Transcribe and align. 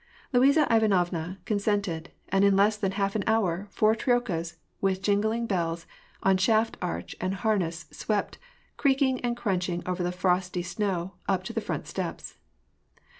Luiza 0.33 0.65
Ivanovna 0.75 1.37
consented; 1.45 2.09
ami 2.33 2.47
in 2.47 2.55
less 2.55 2.75
than 2.75 2.93
half 2.93 3.15
an 3.15 3.23
hour, 3.27 3.67
four 3.69 3.93
troikas, 3.95 4.55
with 4.81 4.99
jingling 5.03 5.45
bells, 5.45 5.85
on 6.23 6.37
shaft 6.37 6.75
arch* 6.81 7.15
and 7.21 7.35
harness 7.35 7.85
swept, 7.91 8.39
creaking 8.77 9.19
and 9.21 9.37
crunching 9.37 9.83
over 9.85 10.01
the 10.01 10.11
frosty 10.11 10.63
snow, 10.63 11.13
up 11.29 11.43
to 11.43 11.53
the 11.53 11.61
front 11.61 11.85
steps. 11.85 12.39